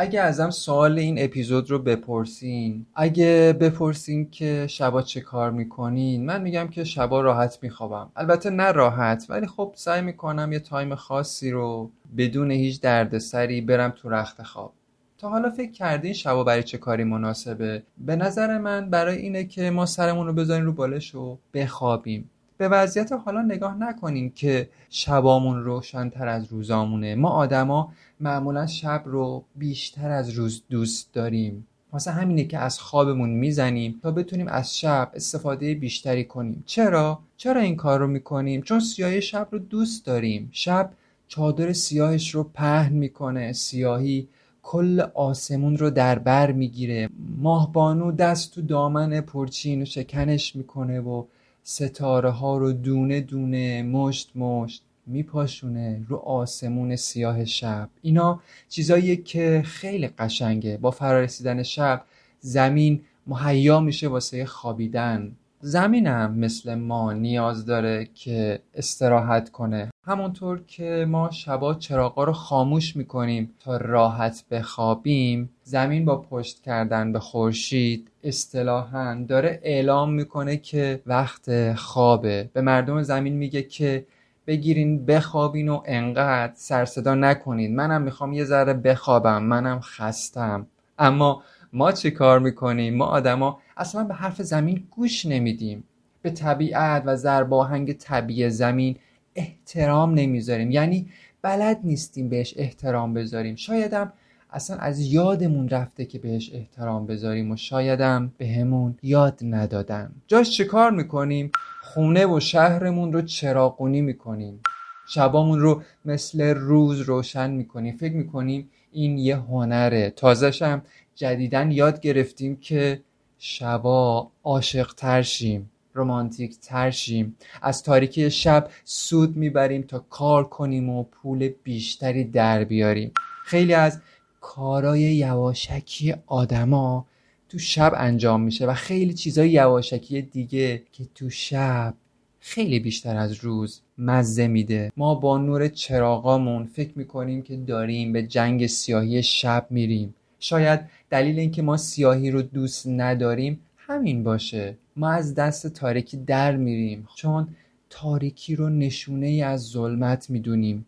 [0.00, 6.42] اگه ازم سوال این اپیزود رو بپرسین اگه بپرسین که شبا چه کار می‌کنین من
[6.42, 8.10] میگم که شبا راحت میخوابم.
[8.16, 13.90] البته نه راحت ولی خب سعی می‌کنم یه تایم خاصی رو بدون هیچ دردسری برم
[13.90, 14.72] تو رخت خواب.
[15.18, 19.70] تا حالا فکر کردین شبا برای چه کاری مناسبه؟ به نظر من برای اینه که
[19.70, 22.30] ما سرمون رو بذاریم رو بالش و بخوابیم.
[22.60, 27.14] به وضعیت حالا نگاه نکنیم که شبامون روشنتر از روزامونه.
[27.14, 31.66] ما آدما معمولا شب رو بیشتر از روز دوست داریم.
[31.92, 36.62] واسه همینه که از خوابمون می‌زنیم تا بتونیم از شب استفاده بیشتری کنیم.
[36.66, 40.48] چرا؟ چرا این کار رو می‌کنیم؟ چون سیاهی شب رو دوست داریم.
[40.52, 40.90] شب
[41.28, 43.52] چادر سیاهش رو پهن می‌کنه.
[43.52, 44.28] سیاهی
[44.62, 47.08] کل آسمون رو در بر می‌گیره.
[47.38, 51.24] ماهبانو دست تو دامن پرچین و شکنش می‌کنه و
[51.62, 57.88] ستاره ها رو دونه دونه مشت مشت میپاشونه رو آسمون سیاه شب.
[58.02, 60.76] اینا چیزاییه که خیلی قشنگه.
[60.76, 62.04] با فرارسیدن شب
[62.40, 65.36] زمین مهیا میشه واسه خوابیدن.
[65.62, 69.90] زمینم مثل ما نیاز داره که استراحت کنه.
[70.06, 77.12] همونطور که ما شبا چراغا رو خاموش می‌کنیم تا راحت بخوابیم زمین با پشت کردن
[77.12, 82.50] به خورشید اصطلاحا داره اعلام می‌کنه که وقت خوابه.
[82.52, 84.06] به مردم زمین میگه که
[84.46, 87.76] بگیرین بخوابین و انقدر سرصدا نکنین.
[87.76, 90.66] منم می‌خوام یه ذره بخوابم منم خستم.
[90.98, 95.84] اما ما چی کار می‌کنیم؟ ما آدما اصلا به حرف زمین گوش نمیدیم.
[96.22, 98.96] به طبیعت و ضرباهنگ طبیعی زمین
[99.34, 100.70] احترام نمی‌ذاریم.
[100.70, 101.08] یعنی
[101.42, 103.56] بلد نیستیم بهش احترام بذاریم.
[103.56, 104.12] شایدم
[104.52, 110.10] اصلا از یادمون رفته که بهش احترام بذاریم و شایدم بهمون یاد ندادن.
[110.26, 111.50] جاش چه کار می‌کنیم؟
[111.82, 114.60] خونه و شهرمون رو چراغونی می‌کنیم.
[115.08, 117.96] شبامون رو مثل روز روشن می‌کنیم.
[117.96, 120.10] فکر می‌کنیم این یه هنره.
[120.10, 120.82] تازهشم
[121.20, 123.00] جدیدن یاد گرفتیم که
[123.38, 131.48] شبا عاشق ترشیم رومانتیک ترشیم از تاریکی شب سود می‌بریم تا کار کنیم و پول
[131.62, 133.12] بیشتری در بیاریم.
[133.44, 134.00] خیلی از
[134.40, 137.06] کارای یواشکی آدما
[137.48, 141.94] تو شب انجام میشه و خیلی چیزای یواشکی دیگه که تو شب
[142.40, 144.92] خیلی بیشتر از روز مزه میده.
[144.96, 150.14] ما با نور چراغامون فکر می‌کنیم که داریم به جنگ سیاهی شب میریم.
[150.40, 150.80] شاید
[151.10, 154.76] دلیل اینکه ما سیاهی رو دوست نداریم همین باشه.
[154.96, 157.48] ما از دست تاریکی در میریم چون
[157.90, 160.86] تاریکی رو نشونه ای از ظلمت می‌دونیم.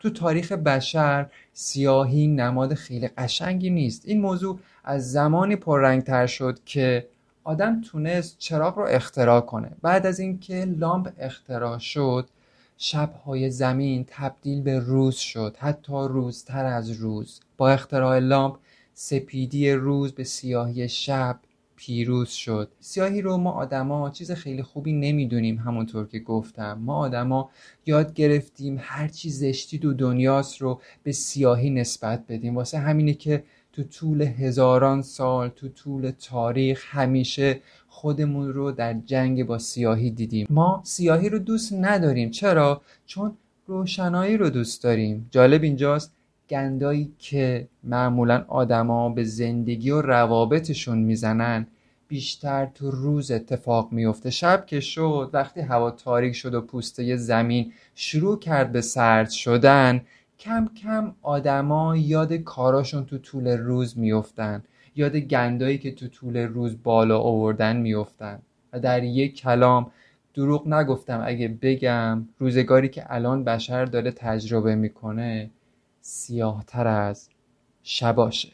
[0.00, 4.02] تو تاریخ بشر سیاهی نماد خیلی قشنگی نیست.
[4.08, 7.06] این موضوع از زمانی پررنگتر شد که
[7.44, 9.70] آدم تونست چراغ رو اختراع کنه.
[9.82, 12.28] بعد از اینکه لامپ اختراع شد
[12.82, 17.40] شبهای زمین تبدیل به روز شد حتی روزتر از روز.
[17.56, 18.56] با اختراع لامپ
[18.94, 21.40] سپیدی روز به سیاهی شب
[21.82, 22.68] پیروز شد.
[22.80, 26.78] سیاهی رو ما آدما چیز خیلی خوبی نمی‌دونیم همونطور که گفتم.
[26.78, 27.50] ما آدما
[27.86, 32.56] یاد گرفتیم هر چی زشتی دو دنیاست رو به سیاهی نسبت بدیم.
[32.56, 39.46] واسه همینه که تو طول هزاران سال تو طول تاریخ همیشه خودمون رو در جنگ
[39.46, 40.46] با سیاهی دیدیم.
[40.50, 42.30] ما سیاهی رو دوست نداریم.
[42.30, 43.36] چرا؟ چون
[43.66, 45.28] روشنایی رو دوست داریم.
[45.30, 46.12] جالب اینجاست
[46.50, 51.66] گندایی که معمولا آدما به زندگی و روابطشون می‌زنن
[52.08, 57.72] بیشتر تو روز اتفاق میفته شب که شد وقتی هوا تاریک شد و پوسته زمین
[57.94, 60.00] شروع کرد به سرد شدن
[60.38, 64.62] کم کم آدما یاد کاراشون تو طول روز میفتن
[64.96, 68.38] یاد گندایی که تو طول روز بالا آوردن میفتن
[68.72, 69.90] و در یک کلام
[70.34, 75.50] دروغ نگفتم اگه بگم روزگاری که الان بشر داره تجربه می‌کنه
[76.12, 77.28] سیاهتر از
[77.82, 78.48] شباشه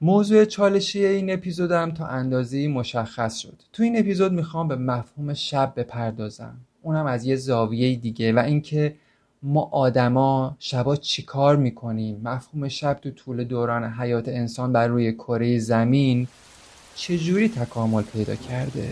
[0.00, 3.62] موضوع چالشی این اپیزودم تا اندازه مشخص شد.
[3.72, 6.56] تو این اپیزود می‌خوام به مفهوم شب بپردازم.
[6.82, 8.94] اونم از یه زاویه دیگه و اینکه
[9.42, 15.58] ما آدما شبا چیکار می‌کنیم؟ مفهوم شب تو طول دوران حیات انسان بر روی کره
[15.58, 16.28] زمین
[16.94, 18.88] چجوری تکامل پیدا کرده؟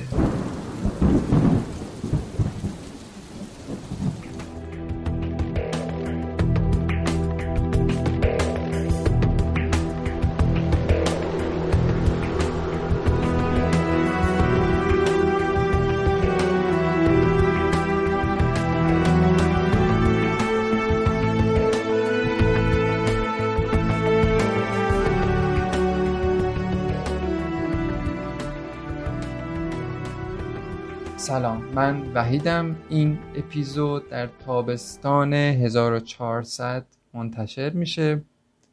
[32.20, 38.22] وحیدم این اپیزود در تابستان 1400 منتشر میشه.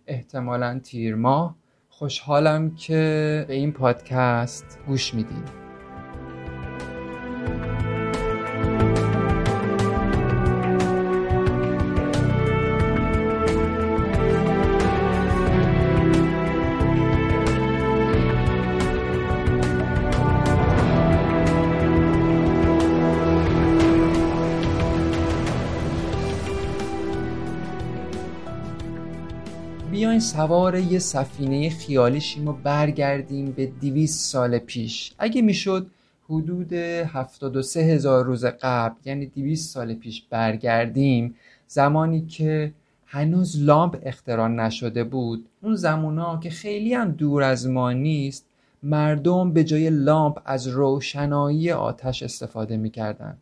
[0.07, 1.55] احتمالا تیر ماه.
[1.89, 5.66] خوشحالم که به این پادکست گوش می‌دید
[30.37, 35.13] سوار یه سفینه خیالی شیم و برگردیم به دیویس سال پیش.
[35.19, 35.87] اگه می‌شد
[36.29, 41.35] حدود 73 هزار روز قبل یعنی 200 سال پیش برگردیم
[41.67, 42.73] زمانی که
[43.05, 45.45] هنوز لامپ اختراع نشده بود.
[45.61, 48.45] اون زمونا که خیلی هم دور از ما نیست
[48.83, 53.37] مردم به جای لامپ از روشنایی آتش استفاده می‌کردن.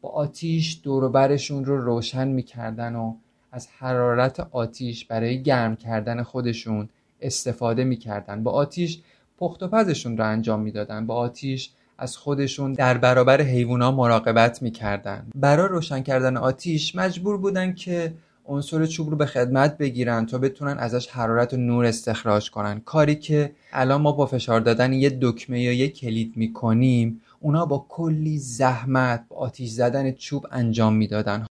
[0.00, 3.14] با آتیش دوروبرشون رو روشن می‌کردن و
[3.56, 6.88] از حرارت آتیش برای گرم کردن خودشون
[7.20, 8.42] استفاده می‌کردن.
[8.42, 8.98] با آتیش
[9.38, 11.06] پخت و پزشون رو انجام می‌دادن.
[11.06, 15.26] با آتیش از خودشون در برابر حیوونا مراقبت می‌کردن.
[15.34, 18.14] برای روشن کردن آتیش مجبور بودن که
[18.46, 22.80] عنصر چوب رو به خدمت بگیرن تا بتونن ازش حرارت و نور استخراج کنن.
[22.80, 27.86] کاری که الان ما با فشار دادن یه دکمه یا یه کلید می‌کنیم اونا با
[27.88, 31.46] کلی زحمت با آتیش زدن چوب انجام می‌دادن.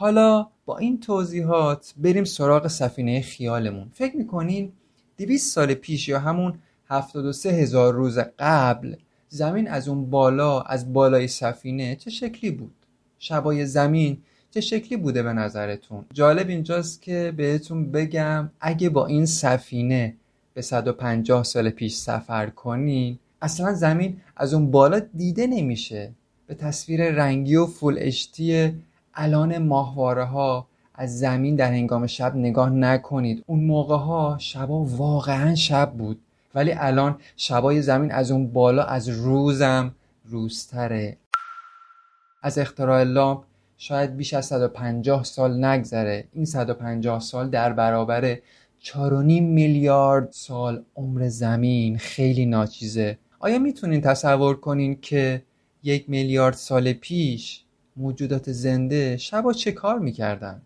[0.00, 3.90] حالا با این توضیحات بریم سراغ سفینه خیالمون.
[3.94, 4.72] فکر می‌کنین
[5.18, 6.54] 200 سال پیش یا همون
[6.88, 8.94] 73 هزار روز قبل
[9.28, 12.74] زمین از اون بالا از بالای سفینه چه شکلی بود؟
[13.18, 14.18] شبای زمین
[14.50, 20.16] چه شکلی بوده به نظرتون؟ جالب اینجاست که بهتون بگم اگه با این سفینه
[20.54, 26.12] به 150 سال پیش سفر کنین اصلا زمین از اون بالا دیده نمیشه.
[26.46, 28.72] به تصویر رنگی و فول اشتی
[29.22, 33.44] الان ماهواره ها از زمین در هنگام شب نگاه نکنید.
[33.46, 36.20] اون موقع ها شبا واقعا شب بود.
[36.54, 39.94] ولی الان شبای زمین از اون بالا از روزم
[40.24, 41.16] روزتره.
[42.42, 43.42] از اختراع لامپ
[43.78, 46.24] شاید بیش از 150 سال نگذره.
[46.32, 48.34] این 150 سال در برابر
[48.82, 48.92] 4.5
[49.40, 51.98] میلیارد سال عمر زمین.
[51.98, 53.18] خیلی ناچیزه.
[53.38, 55.42] آیا می‌تونین تصور کنین که
[55.82, 57.64] یک میلیارد سال پیش
[58.00, 60.62] موجودات زنده شبا چه کار می‌کردن؟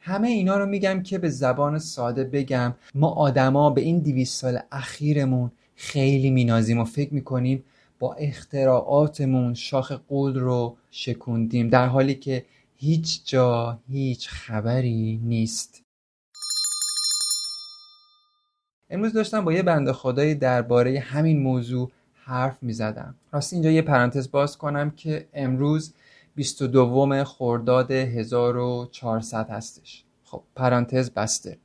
[0.00, 2.74] همه اینا رو میگم که به زبان ساده بگم.
[2.94, 7.64] ما آدما به این دیویس سال اخیرمون خیلی مینازیم و فکر می‌کنیم
[7.98, 12.44] با اختراعاتمون شاخ قول رو شکوندیم در حالی که
[12.76, 15.82] هیچ جا هیچ خبری نیست.
[18.90, 23.14] امروز داشتم با یه بنده خدایی درباره همین موضوع حرف می‌زدم.
[23.32, 25.92] راستی اینجا یه پرانتز باز کنم که امروز
[26.34, 30.04] 22 خرداد 1400 هستش.
[30.24, 31.58] خب پرانتز بسته.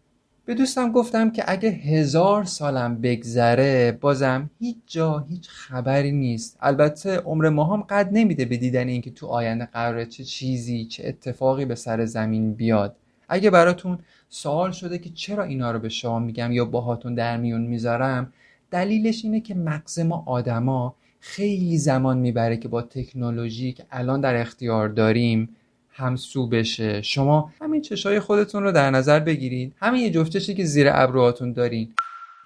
[0.45, 6.57] به دوستم گفتم که اگه هزار سالم بگذره بازم هیچ جا هیچ خبری نیست.
[6.61, 11.07] البته عمر ما هم قد نمیده به دیدن اینکه تو آینده قراره چه چیزی چه
[11.07, 12.95] اتفاقی به سر زمین بیاد.
[13.29, 13.99] اگه براتون
[14.29, 18.33] سوال شده که چرا اینا رو به شما میگم یا باهاتون در میون می‌ذارم
[18.71, 20.95] دلیلش اینه که مغز ما آدما
[21.27, 25.49] خیلی زمان می‌بره که با تکنولوژی که الان در اختیار داریم
[25.90, 27.01] همسو بشه.
[27.01, 29.73] شما همین چشای خودتون رو در نظر بگیرید.
[29.78, 31.94] همین یه جفت چشی که زیر ابروهاتون دارین.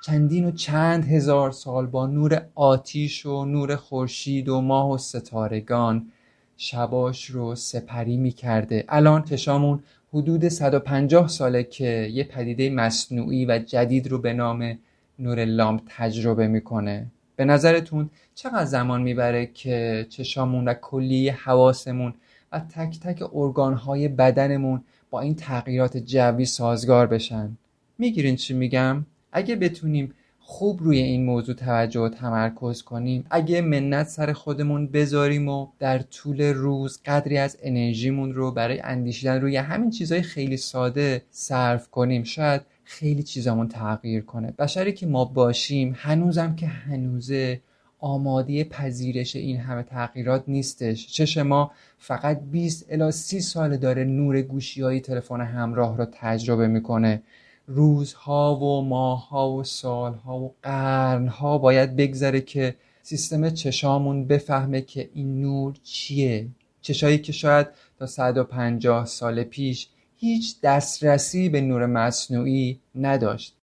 [0.05, 6.11] چندین و چند هزار سال با نور آتیش و نور خورشید و ماه و ستارگان
[6.57, 8.85] شباش رو سپری می‌کرده.
[8.89, 14.77] الان چشامون حدود 150 ساله که یه پدیده مصنوعی و جدید رو به نام
[15.19, 17.11] نور لامپ تجربه می‌کنه.
[17.41, 22.13] به نظرتون چقدر زمان می‌بره که چشامون و کلی حواسمون
[22.51, 27.57] و تک تک ارگانهای بدنمون با این تغییرات جوی سازگار بشن؟
[27.97, 34.07] می‌گیرین چی میگم؟ اگه بتونیم خوب روی این موضوع توجه و تمرکز کنیم اگه منت
[34.07, 39.89] سر خودمون بذاریم و در طول روز قدری از انرژیمون رو برای اندیشیدن روی همین
[39.89, 44.51] چیزهای خیلی ساده صرف کنیم شاید خیلی چیزامون تغییر کنه.
[44.51, 47.61] بشری که ما باشیم هنوزم که هنوزه
[47.99, 51.07] آماده پذیرش این همه تغییرات نیستش.
[51.07, 56.67] چش ما فقط 20 الی 30 سال داره نور گوشی های تلفن همراه رو تجربه
[56.67, 57.23] می‌کنه.
[57.67, 65.41] روزها و ماهها و سالها و قرنها باید بگذره که سیستم چشامون بفهمه که این
[65.41, 66.47] نور چیه.
[66.81, 67.67] چشایی که شاید
[67.99, 69.87] تا 150 سال پیش
[70.23, 73.55] هیچ دسترسی به نور مصنوعی نداشت.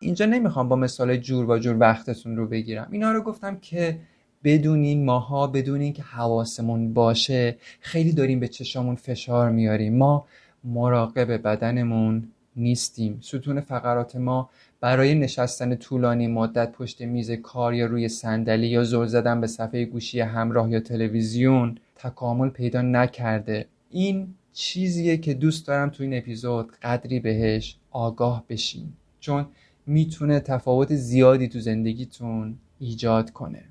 [0.00, 2.88] اینجا نمی‌خوام با مثال جور با جور وقتتون رو بگیرم.
[2.90, 3.98] اینا رو گفتم که
[4.44, 7.56] بدونین ماها بدونین که حواسمون باشه.
[7.80, 9.96] خیلی داریم به چشامون فشار میاریم.
[9.96, 10.26] ما
[10.64, 13.18] مراقب بدنمون نیستیم.
[13.22, 14.50] ستون فقرات ما
[14.80, 19.84] برای نشستن طولانی مدت پشت میز کار یا روی صندلی یا زل زدن به صفحه
[19.84, 23.66] گوشی همراه یا تلویزیون تکامل پیدا نکرده.
[23.90, 29.46] این چیزیه که دوست دارم تو این اپیزود قدری بهش آگاه بشین چون
[29.86, 33.62] می‌تونه تفاوت زیادی تو زندگیتون ایجاد کنه.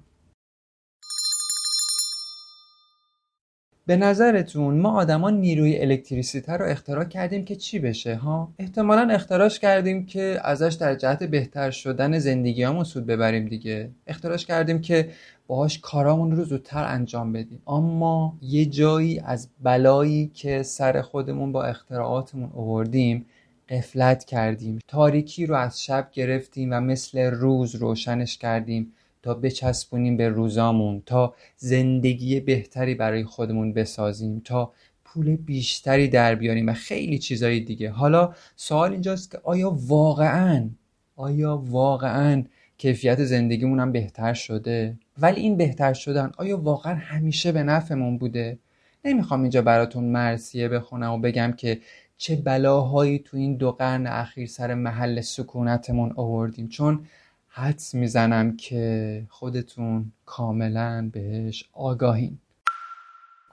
[3.87, 9.59] به نظرتون ما آدما نیروی الکتریسیته رو اختراع کردیم که چی بشه ها؟ احتمالا اختراعش
[9.59, 13.89] کردیم که ازش در جهت بهتر شدن زندگیامون سود ببریم دیگه.
[14.07, 15.09] اختراعش کردیم که
[15.47, 17.61] باهاش کارامون رو زودتر انجام بدیم.
[17.67, 23.25] اما یه جایی از بلایی که سر خودمون با اختراعاتمون آوردیم
[23.69, 24.79] قفلت کردیم.
[24.87, 31.33] تاریکی رو از شب گرفتیم و مثل روز روشنش کردیم تا بچسبونیم به روزامون تا
[31.57, 34.71] زندگی بهتری برای خودمون بسازیم تا
[35.05, 37.89] پول بیشتری در بیاریم و خیلی چیزهای دیگه.
[37.89, 40.69] حالا سوال اینجاست که آیا واقعا
[41.15, 42.43] آیا واقعا
[42.77, 46.31] کیفیت زندگیمون هم بهتر شده؟ ولی این بهتر شدن.
[46.38, 48.60] آیا واقعا همیشه به نفعمون بوده؟
[49.05, 51.79] نمی‌خوام اینجا براتون مرسیه بخونم و بگم که
[52.17, 56.67] چه بلاهایی تو این دو قرن اخیر سر محل سکونتمون آوردیم.
[56.67, 57.05] چون
[57.48, 62.38] حدس می‌زنم که خودتون کاملا بهش آگاهین.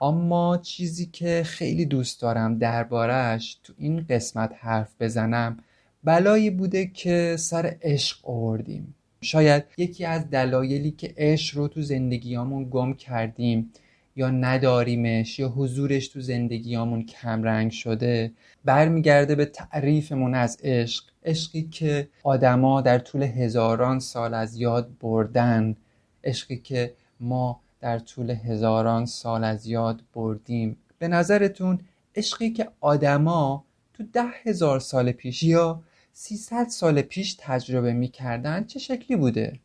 [0.01, 5.57] اما چیزی که خیلی دوست دارم دربارهش تو این قسمت حرف بزنم
[6.03, 8.95] بلایی بوده که سر عشق آوردیم.
[9.23, 13.71] شاید یکی از دلایلی که عشق رو تو زندگیامون گم کردیم
[14.15, 18.31] یا نداریمش یا حضورش تو زندگیامون کمرنگ شده
[18.65, 21.03] برمیگرده به تعریفمون از عشق.
[21.25, 25.75] عشقی که آدما در طول هزاران سال از یاد بردن.
[26.23, 30.77] عشقی که ما در طول هزاران سال از یاد بردیم.
[30.99, 31.79] به نظرتون
[32.15, 35.81] عشقی که آدما تو ده هزار سال پیش یا
[36.15, 39.59] 300 سال پیش تجربه می‌کردن چه شکلی بوده؟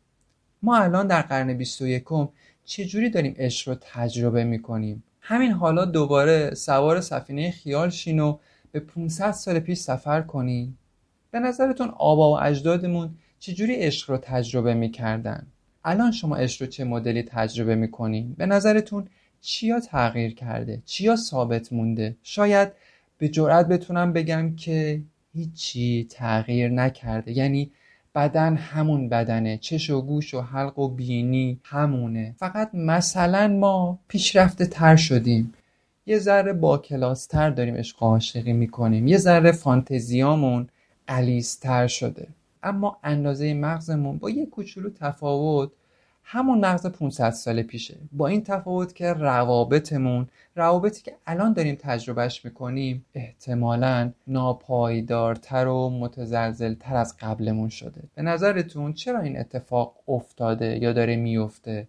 [0.61, 2.03] ما الان در قرن 21
[2.65, 8.37] چجوری داریم عشق رو تجربه می‌کنیم؟ همین حالا دوباره سوار سفینه خیال شین و
[8.71, 10.73] به 500 سال پیش سفر کنین.
[11.31, 15.47] به نظرتون آبا و اجدادمون چجوری عشق رو تجربه می‌کردن؟
[15.83, 19.07] الان شما عشق رو چه مدلی تجربه می‌کنین؟ به نظرتون
[19.41, 22.71] چیا تغییر کرده؟ چیا ثابت مونده؟ شاید
[23.17, 25.01] به جرئت بتونم بگم که
[25.33, 27.31] هیچی تغییر نکرده.
[27.31, 27.71] یعنی
[28.15, 29.57] بدن همون بدنه.
[29.57, 32.35] چش و گوش و حلق و بینی همونه.
[32.37, 35.53] فقط مثلا ما پیشرفته تر شدیم.
[36.05, 39.07] یه ذره با کلاس تر داریم عشق عاشقی می‌کنیم.
[39.07, 40.67] یه ذره فانتزیامون
[41.07, 42.27] قلیزتر شده.
[42.63, 45.71] اما اندازه مغزمون با یه کوچولو تفاوت
[46.31, 47.97] همون مغز 500 سال پیشه.
[48.11, 56.95] با این تفاوت که روابطمون روابطی که الان داریم تجربهش می‌کنیم احتمالا ناپایدارتر و متزلزلتر
[56.95, 58.01] از قبلمون شده.
[58.15, 61.87] به نظرتون چرا این اتفاق افتاده یا داره میفته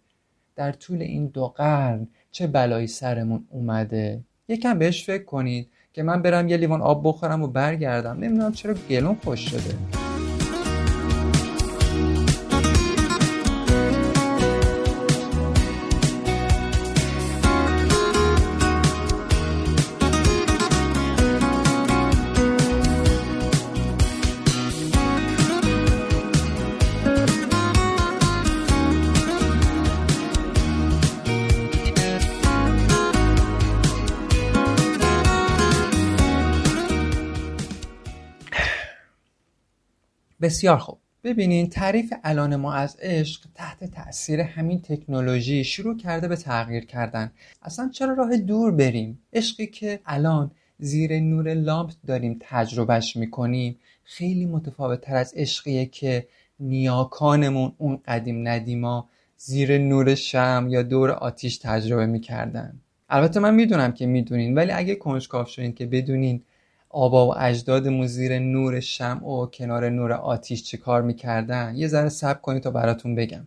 [0.56, 6.22] در طول این دو قرن چه بلایی سرمون اومده؟ یکم بهش فکر کنید که من
[6.22, 8.18] برم یه لیوان آب بخورم و برگردم.
[8.18, 10.09] نمی‌دونم چرا گلون خوش شده.
[40.42, 40.98] بسیار خوب.
[41.24, 47.30] ببینین تعریف الان ما از عشق تحت تاثیر همین تکنولوژی شروع کرده به تغییر کردن.
[47.62, 54.46] اصلا چرا راه دور بریم؟ عشقی که الان زیر نور لامپ داریم تجربهش می‌کنیم خیلی
[54.46, 56.26] متفاوت تر از عشقیه که
[56.60, 62.80] نیاکانمون اون قدیم ندیما زیر نور شم یا دور آتیش تجربه می‌کردن.
[63.08, 66.42] البته من می‌دونم که می‌دونین ولی اگه کنجکاو شدین که بدونین
[66.92, 72.08] آبا و اجدادمون زیر نور شمع و کنار نور آتیش چه کار می‌کردن؟ یه ذره
[72.08, 73.46] سب کنید تا براتون بگم.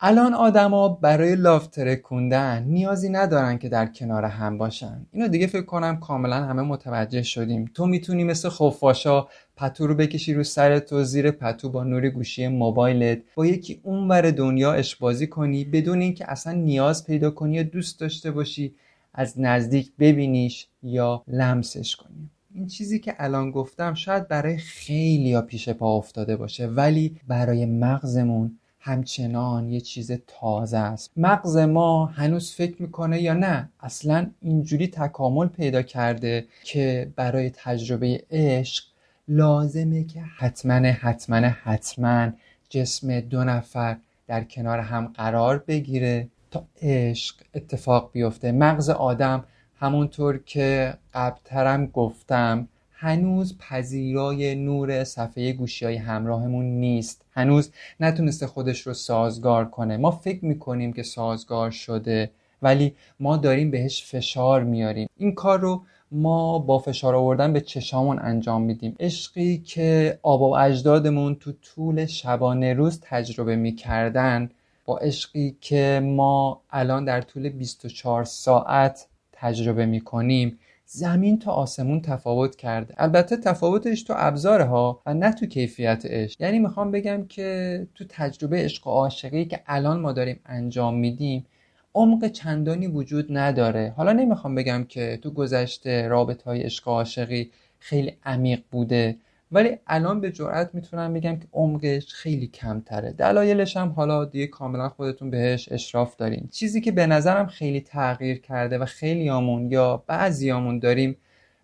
[0.00, 5.06] الان آدما برای لاف ترکوندن نیازی ندارن که در کنار هم باشن.
[5.12, 7.70] اینو دیگه فکر کنم کاملا همه متوجه شدیم.
[7.74, 12.48] تو می‌تونی مثل خفاشا پتو رو بکشی رو سرت و زیر پتو با نور گوشی
[12.48, 18.00] موبایلت با یکی اونور دنیا اشبازی کنی بدون اینکه اصلا نیاز پیدا کنی یا دوست
[18.00, 18.74] داشته باشی.
[19.16, 22.30] از نزدیک ببینیش یا لمسش کنی.
[22.54, 27.66] این چیزی که الان گفتم شاید برای خیلی ها پیش پا افتاده باشه ولی برای
[27.66, 31.10] مغزمون همچنان یه چیز تازه است.
[31.16, 38.24] مغز ما هنوز فکر می‌کنه یا نه؟ اصلا اینجوری تکامل پیدا کرده که برای تجربه
[38.30, 38.84] عشق
[39.28, 42.30] لازمه که حتما حتما حتما
[42.68, 43.96] جسم دو نفر
[44.26, 46.28] در کنار هم قرار بگیره.
[46.56, 48.52] تا عشق اتفاق بیفته.
[48.52, 49.44] مغز آدم
[49.80, 57.24] همونطور که قبلترم گفتم هنوز پذیرای نور صفحه گوشی های همراهمون نیست.
[57.32, 57.70] هنوز
[58.00, 59.96] نتونسته خودش رو سازگار کنه.
[59.96, 62.30] ما فکر می‌کنیم که سازگار شده
[62.62, 65.08] ولی ما داریم بهش فشار میاریم.
[65.16, 65.82] این کار رو
[66.12, 68.96] ما با فشار آوردن به چشامون انجام میدیم.
[69.00, 74.50] عشقی که آبا و اجدادمون تو طول شبانه روز تجربه می‌کردن
[74.86, 80.58] با عشقی که ما الان در طول 24 ساعت تجربه می‌کنیم.
[80.88, 82.94] زمین تا آسمون تفاوت کرده.
[82.98, 88.04] البته تفاوتش تو ابزاره ها و نه تو کیفیت عشق یعنی می‌خوام بگم که تو
[88.08, 91.46] تجربه عشق و عاشقی که الان ما داریم انجام میدیم
[91.94, 93.94] عمق چندانی وجود نداره.
[93.96, 99.16] حالا نمی‌خوام بگم که تو گذشته رابط های عشق و عاشقی خیلی عمیق بوده.
[99.52, 103.12] ولی الان به جرئت می‌تونم بگم که عمقش خیلی کمتره.
[103.12, 106.48] دلایلش هم حالا دیگه کاملا خودتون بهش اشراف دارین.
[106.50, 111.16] چیزی که به نظرم خیلی تغییر کرده و خیلی آمون یا بعضیامون داریم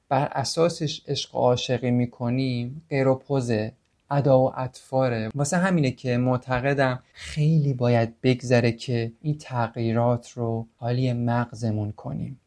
[0.08, 3.72] بر اساسش عشق عاشقی می‌کنیم غیر پوزه
[4.10, 5.30] ادا و اطفاره.
[5.34, 12.40] واسه همینه که معتقدم خیلی باید بگذره که این تغییرات رو حالی مغزمون کنیم.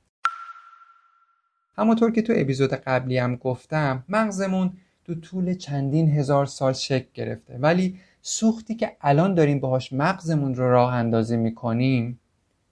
[1.77, 4.73] همونطور که تو اپیزود قبلی هم گفتم مغزمون
[5.05, 7.57] تو طول چندین هزار سال شکل گرفته.
[7.57, 12.19] ولی سوختی که الان داریم باهاش مغزمون رو راه اندازی می‌کنیم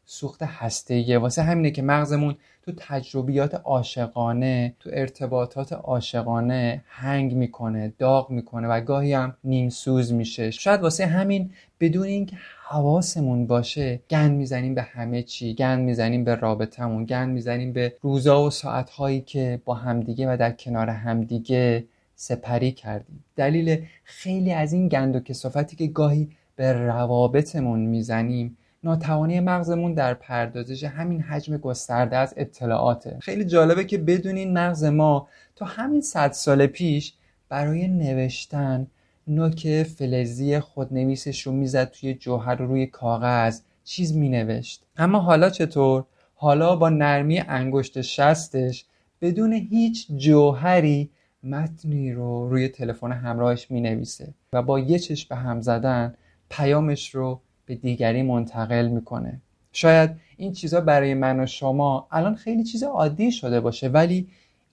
[0.05, 2.35] سوخت هسته واسه همینه که مغزمون
[2.65, 10.13] تو تجربیات عاشقانه تو ارتباطات عاشقانه هنگ می‌کنه داغ می‌کنه و گاهی هم نیم سوز
[10.13, 10.51] میشه.
[10.51, 15.53] شاید واسه همین بدون اینکه حواسمون باشه گند می‌زنیم به همه چی.
[15.53, 20.51] گند می‌زنیم به رابطمون گند می‌زنیم به روزا و ساعتهایی که با همدیگه و در
[20.51, 21.85] کنار همدیگه.
[22.15, 23.23] سپری کردیم.
[23.35, 30.13] دلیل خیلی از این گند و کسافتی که گاهی به روابطمون می‌زنیم ناتوانی مغزمون در
[30.13, 33.17] پردازش همین حجم گسترده از اطلاعاته.
[33.21, 37.13] خیلی جالبه که بدونین مغز ما تا همین صد سال پیش
[37.49, 38.87] برای نوشتن
[39.27, 44.83] نوک فلزی خودنویسش رو می‌زد توی جوهر رو روی کاغذ چیز مینوشت.
[44.97, 46.03] اما حالا چطور؟
[46.35, 48.85] حالا با نرمی انگشت شستش
[49.21, 51.09] بدون هیچ جوهری
[51.43, 56.13] متنی رو روی تلفن همراهش می نویسه و با یه چشم به هم زدن
[56.49, 59.41] پیامش رو به دیگری منتقل می‌کنه.
[59.71, 64.27] شاید این چیزها برای من و شما الان خیلی چیز عادی شده باشه ولی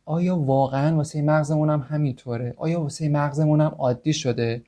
[0.05, 4.63] آیا واقعا واسه مغزمون هم همینطوره؟ آیا واسه مغزمون هم عادی شده؟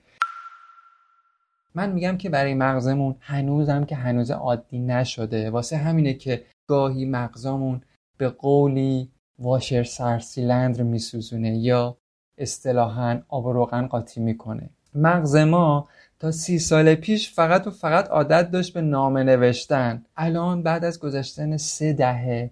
[1.74, 5.50] من میگم که برای مغزمون هنوزم که هنوز عادی نشده.
[5.50, 7.80] واسه همینه که گاهی مغزمون
[8.18, 9.10] به قولی
[9.42, 11.96] واشر سرسیلندر میسوزونه یا
[12.38, 14.70] اصطلاحا آب و روغن قاطی می‌کنه.
[14.94, 15.88] مغز ما
[16.20, 20.04] تا سی سال پیش فقط و فقط عادت داشت به نامه نوشتن.
[20.16, 22.50] الان بعد از گذشتن سه دهه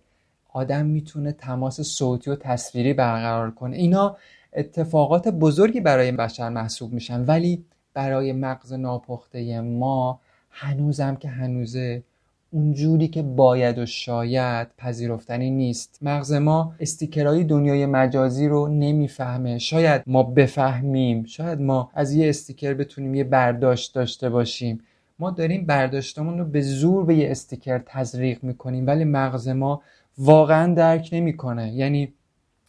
[0.53, 3.77] آدم می‌تونه تماس صوتی و تصویری برقرار کنه.
[3.77, 4.17] اینا
[4.53, 7.25] اتفاقات بزرگی برای بشر محسوب میشن.
[7.25, 12.03] ولی برای مغز ناپخته ما هنوزم که هنوزه
[12.51, 15.99] اونجوری که باید و شاید پذیرفتنی نیست.
[16.03, 19.59] مغز ما استیکرهای دنیای مجازی رو نمی‌فهمه.
[19.59, 21.25] شاید ما بفهمیم.
[21.25, 24.81] شاید ما از یه استیکر بتونیم یه برداشت داشته باشیم.
[25.19, 29.83] ما داریم برداشتمون رو به زور به یه استیکر تزریق می‌کنیم ولی مغز ما
[30.19, 31.73] واقعا درک نمی‌کنه.
[31.73, 32.13] یعنی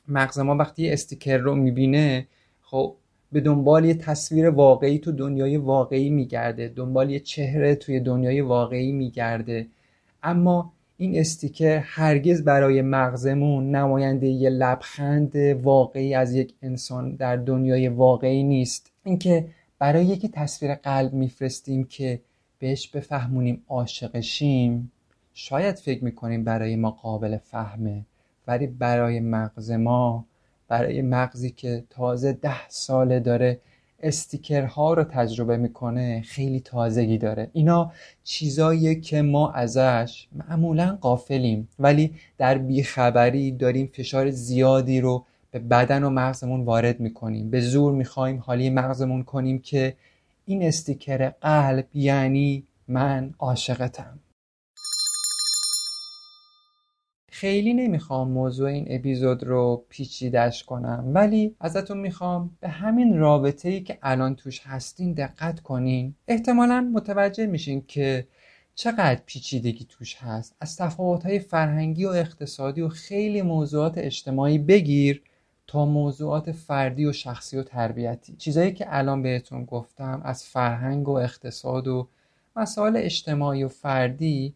[0.08, 2.28] مغز ما وقتی یه استیکر رو می‌بینه
[2.62, 2.96] خب
[3.32, 8.92] به دنبال یه تصویر واقعی تو دنیای واقعی میگرده دنبال یه چهره توی دنیای واقعی
[8.92, 9.68] میگرده.
[10.24, 17.88] اما این استیکر هرگز برای مغزمون نماینده یه لبخند واقعی از یک انسان در دنیای
[17.88, 18.92] واقعی نیست.
[19.04, 19.48] اینکه
[19.80, 22.22] برای یکی تصویر قلب میفرستیم که
[22.60, 24.92] بهش بفهمونیم عاشقشیم
[25.34, 28.06] شاید فکر می‌کنیم برای ما قابل فهمه
[28.48, 30.26] ولی برای مغز ما
[30.72, 33.60] برای مغزی که تازه ده ساله داره
[34.04, 37.50] استیکرها رو تجربه می‌کنه خیلی تازگی داره.
[37.54, 37.92] اینا
[38.24, 46.04] چیزاییه که ما ازش معمولا قافلیم ولی در بیخبری داریم فشار زیادی رو به بدن
[46.04, 47.50] و مغزمون وارد می‌کنیم.
[47.50, 49.94] به زور می‌خوایم حالی مغزمون کنیم که
[50.46, 54.20] این استیکر قلب یعنی من عاشقتم.
[57.42, 63.82] خیلی نمی‌خوام موضوع این اپیزود رو پیچیدش کنم ولی ازتون می‌خوام به همین رابطه ای
[63.82, 66.16] که الان توش هستین دقت کنین.
[66.28, 68.28] احتمالا متوجه میشین که
[68.76, 70.56] چقدر پیچیدگی توش هست.
[70.60, 75.22] از تفاوت‌های فرهنگی و اقتصادی و خیلی موضوعات اجتماعی بگیر
[75.68, 78.36] تا موضوعات فردی و شخصی و تربیتی.
[78.36, 82.08] چیزایی که الان بهتون گفتم از فرهنگ و اقتصاد و
[82.56, 84.56] مسائل اجتماعی و فردی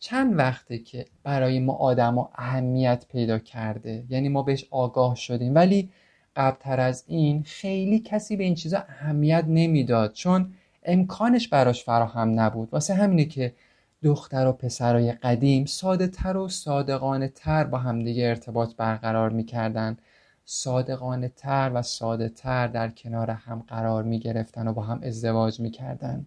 [0.00, 5.54] چند وقته که برای ما آدما اهمیت پیدا کرده؟ یعنی ما بهش آگاه شدیم.
[5.54, 5.90] ولی
[6.36, 12.68] قبلتر از این خیلی کسی به این چیزا اهمیت نمی‌داد چون امکانش براش فراهم نبود.
[12.72, 13.54] واسه همینه که
[14.02, 19.96] دختر و پسرای قدیم ساده تر و صادقانه تر با همدیگه ارتباط برقرار می‌کردن.
[20.44, 25.60] صادقانه تر و ساده تر در کنار هم قرار می گرفتن و با هم ازدواج
[25.60, 26.26] می کردن.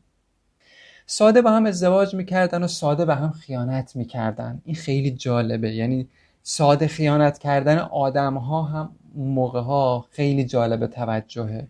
[1.05, 4.61] ساده با هم ازدواج می‌کردن و ساده به هم خیانت می‌کردن.
[4.65, 5.75] این خیلی جالبه.
[5.75, 6.07] یعنی
[6.43, 11.67] ساده خیانت کردن آدم ها هم موقع ها خیلی جالب توجهه.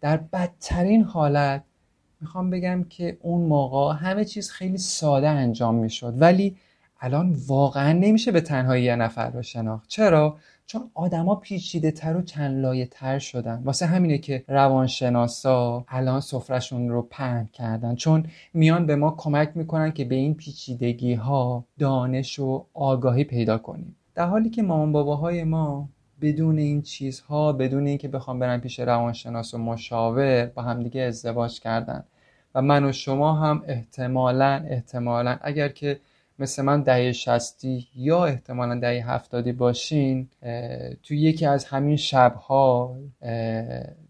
[0.00, 1.62] در بدترین حالت
[2.20, 6.14] می‌خوام بگم که اون موقع همه چیز خیلی ساده انجام می‌شد.
[6.18, 6.56] ولی
[7.00, 12.22] الان واقعا نمیشه به تنهایی یه نفر رو شناخت چرا؟ چون آدما پیچیده تر و
[12.22, 13.62] چند لایه تر شدن.
[13.64, 17.94] واسه همینه که روانشناسا الان سفرشون رو پهن کردن.
[17.94, 23.58] چون میان به ما کمک می‌کنن که به این پیچیدگی ها دانش و آگاهی پیدا
[23.58, 23.96] کنیم.
[24.14, 25.88] در حالی که مامان باباهای ما
[26.20, 32.04] بدون این چیزها بدون اینکه بخوام برن پیش روانشناس و مشاور با همدیگه ازدواج کردن.
[32.54, 36.00] و من و شما هم احتمالا احتمالا اگر که
[36.38, 40.28] مثل من دهه شستی یا احتمالا دهه هفتادی باشین
[41.02, 42.96] توی یکی از همین شبها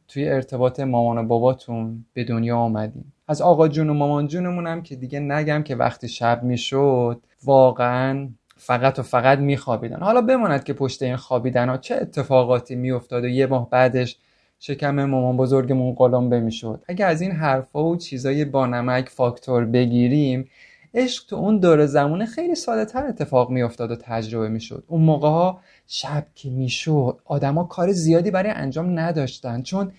[0.08, 3.12] توی ارتباط مامان و باباتون به دنیا آمدیم.
[3.28, 8.28] از آقا جون و مامان جونمون هم که دیگه نگم که وقتی شب می‌شد واقعا
[8.56, 10.00] فقط و فقط میخوابیدن.
[10.00, 14.16] حالا بماند که پشت این خوابیدن ها چه اتفاقاتی میافتاد و یه ماه بعدش
[14.58, 16.82] شکم مامان بزرگمون قلمبه می‌شد.
[16.88, 20.48] اگه از این حرفا و چیزای با نمک فاکتور بگیریم
[20.94, 24.84] عشق تو اون دور زمونه خیلی ساده تر اتفاق میافتاد و تجربه می‌شد.
[24.86, 29.92] اون موقع ها شب که می‌شد آدما کار زیادی برای انجام نداشتن چون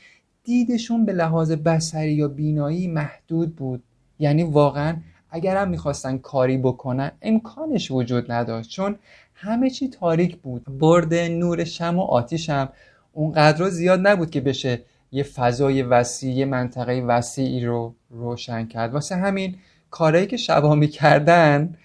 [0.44, 3.84] دیدشون به لحاظ بسری یا بینایی محدود بود.
[4.20, 4.98] یعنی واقعا
[5.30, 8.70] اگر هم می‌خواستن کاری بکنن امکانش وجود نداشت.
[8.70, 8.96] چون
[9.34, 10.80] همه چی تاریک بود.
[10.80, 12.70] برد نور شم و آتیش هم
[13.14, 14.82] اونقدر زیاد نبود که بشه
[15.12, 18.94] یه فضای وسیع یه منطقه وسیعی رو روشن کرد.
[18.94, 19.56] واسه همین
[19.92, 21.76] کارهایی که شبا می‌کردن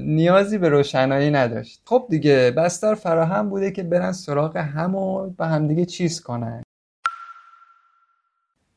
[0.00, 1.82] نیازی به روشنایی نداشت.
[1.84, 6.62] خب دیگه بستر فراهم بوده که برن سراغ هم و به همدیگه چیز کنن.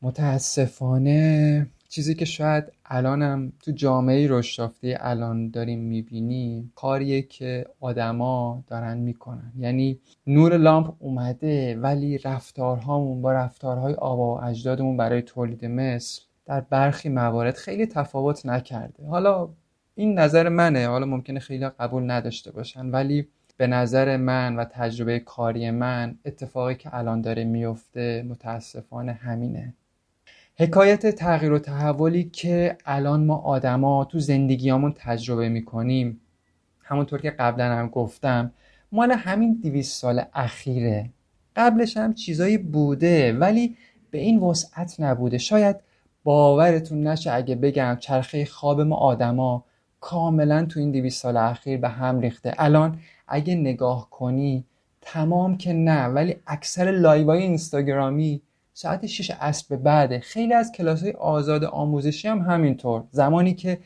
[0.02, 8.98] متاسفانه چیزی که شاید الانم تو جامعه رشد الان داریم می‌بینیم کاریه که آدما دارن
[8.98, 9.52] می‌کنن.
[9.58, 16.60] یعنی نور لامپ اومده ولی رفتارهامون با رفتارهای آبا و اجدادمون برای تولید مثل در
[16.60, 19.06] برخی موارد خیلی تفاوت نکرده.
[19.06, 19.48] حالا
[19.94, 20.86] این نظر منه.
[20.88, 26.74] حالا ممکنه خیلی قبول نداشته باشن ولی به نظر من و تجربه کاری من اتفاقی
[26.74, 29.74] که الان داره میفته متاسفانه همینه.
[30.58, 36.20] حکایت تغییر و تحولی که الان ما آدما تو زندگیامون تجربه می‌کنیم
[36.82, 38.52] همونطور که قبلا هم گفتم
[38.92, 41.10] مال همین دیویس سال اخیره.
[41.56, 43.76] قبلش هم چیزایی بوده ولی
[44.10, 45.38] به این وسعت نبوده.
[45.38, 45.87] شاید
[46.24, 49.64] باورتون نشه اگه بگم چرخه خواب ما آدما
[50.00, 52.54] کاملا تو این دویست سال اخیر به هم ریخته.
[52.58, 54.64] الان اگه نگاه کنی
[55.00, 58.42] تمام که نه ولی اکثر لایوهای اینستاگرامی
[58.74, 60.20] ساعت 6 عصر به بعده.
[60.20, 63.04] خیلی از کلاس های آزاد آموزشی هم همینطور.
[63.10, 63.78] زمانی که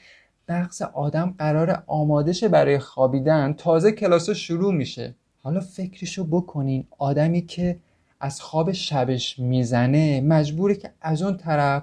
[0.49, 5.15] مغز آدم قرار آماده شه برای خوابیدن تازه کلاس شروع میشه.
[5.43, 6.87] حالا فکرشو بکنین.
[6.99, 7.79] آدمی که
[8.21, 11.83] از خواب شبش می‌زنه مجبوره که از اون طرف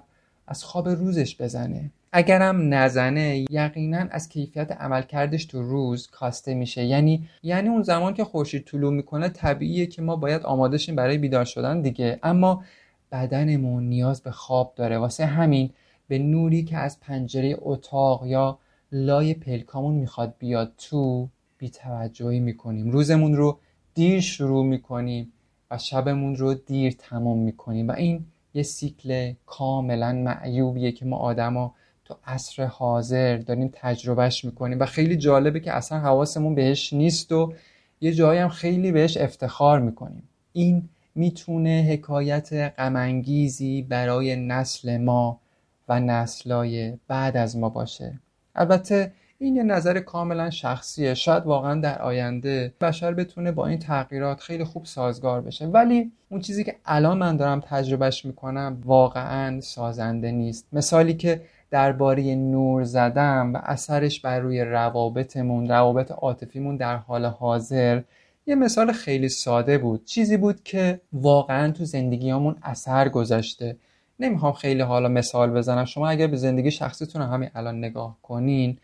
[0.52, 1.92] از خواب روزش بزنه.
[2.12, 6.86] اگرم نزنه یقینا از کیفیت عملکردش تو روز کاسته میشه.
[6.86, 11.18] یعنی یعنی اون زمان که خورشید طلوع می‌کنه طبیعیه که ما باید آماده شیم برای
[11.18, 12.20] بیدار شدن دیگه.
[12.24, 12.64] اما
[13.12, 14.98] بدنمون نیاز به خواب داره.
[14.98, 15.70] واسه همین
[16.08, 18.60] به نوری که از پنجره اتاق یا
[18.92, 22.92] لای پلکامون می‌خواد بیاد تو بیتوجهی می‌کنیم.
[22.92, 23.60] روزمون رو
[23.94, 25.32] دیر شروع می‌کنیم
[25.72, 27.88] و شبمون رو دیر تمام می‌کنیم.
[27.88, 34.80] و این یه سیکل کاملا معیوبیه که ما آدما تو عصر حاضر داریم تجربهش می‌کنیم
[34.80, 37.54] و خیلی جالبه که اصلا حواسمون بهش نیست و
[38.02, 40.24] یه جایی هم خیلی بهش افتخار می‌کنیم.
[40.54, 45.40] این می‌تونه حکایت غمانگیزی برای نسل ما
[45.88, 48.20] و نسلای بعد از ما باشه.
[48.56, 51.13] البته این یه نظر کاملا شخصیه.
[51.13, 55.65] شاید واقعا در آینده بشر بتونه با این تغییرات خیلی خوب سازگار بشه.
[55.65, 60.67] ولی اون چیزی که الان من دارم تجربهش می‌کنم واقعا سازنده نیست.
[60.73, 68.02] مثالی که درباره نور زدم و اثرش بر روی روابطمون روابط عاطفیمون در حال حاضر
[68.47, 70.06] یه مثال خیلی ساده بود.
[70.06, 73.78] چیزی بود که واقعا تو زندگیامون اثر گذاشته.
[74.19, 75.86] نمی‌خوام خیلی حالا مثال بزنم.
[75.86, 78.78] شما اگر به زندگی شخصیتون همین الان نگاه کنین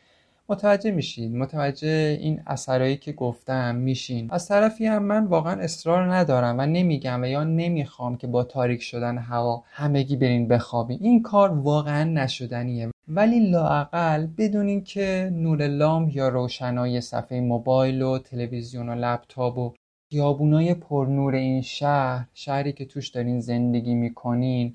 [0.49, 4.27] متوجه میشین متوجه این اثرایی که گفتم میشین.
[4.31, 8.81] از طرفی هم من واقعا اصرار ندارم و نمیگم و یا نمی‌خوام که با تاریک
[8.81, 10.99] شدن هوا همگی برین بخوابین.
[11.01, 12.91] این کار واقعا نشدنیه.
[13.07, 19.73] ولی لاقل بدونین که نور لامپ یا روشنایی صفحه موبایل و تلویزیون و لپتاپ و
[20.11, 24.73] خیابونای پرنور این شهر شهری که توش دارین زندگی می‌کنین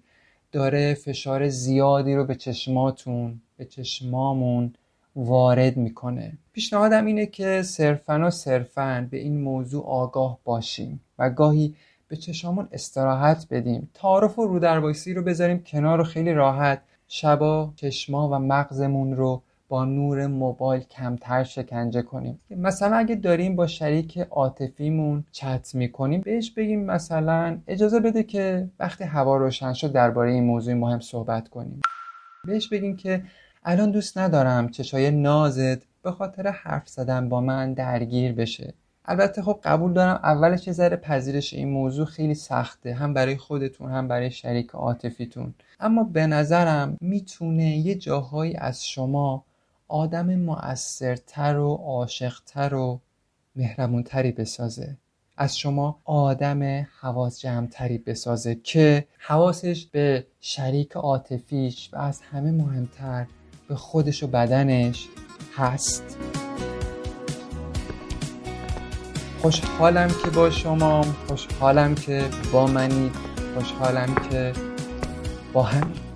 [0.52, 4.74] داره فشار زیادی رو به چشماتون به چشمامون
[5.20, 6.32] وارد می‌کنه.
[6.52, 11.74] پیشنهادم اینه که صرفا و صرفا به این موضوع آگاه باشیم و گاهی
[12.08, 13.90] به چشامون استراحت بدیم.
[13.94, 19.84] تعارف و رودربایسی رو بذاریم کنار و خیلی راحت شبا چشما و مغزمون رو با
[19.84, 22.38] نور موبایل کمتر شکنجه کنیم.
[22.50, 29.04] مثلا اگه داریم با شریک عاطفیمون چت می‌کنیم بهش بگیم مثلا اجازه بده که وقتی
[29.04, 31.80] هوا روشن شد درباره این موضوع مهم صحبت کنیم.
[32.46, 33.22] بهش بگیم که
[33.64, 38.74] الان دوست ندارم چشای نازت به خاطر حرف زدن با من درگیر بشه.
[39.04, 43.90] البته خب قبول دارم اولش یه ذره پذیرش این موضوع خیلی سخته هم برای خودتون
[43.90, 45.54] هم برای شریک عاطفیتون.
[45.80, 49.44] اما به نظرم می‌تونه یه جاهایی از شما
[49.88, 53.00] آدم مؤثرتر و عاشقتر و
[53.56, 54.96] مهربونتری بسازه.
[55.36, 63.26] از شما آدم حواس جمعتری بسازه که حواسش به شریک عاطفیش و از همه مهمتر
[63.70, 65.08] به خودش و بدنش
[65.56, 66.16] هست.
[69.42, 73.12] خوشحالم که با شما خوشحالم که با منید
[73.54, 74.52] خوشحالم که
[75.52, 76.09] با همید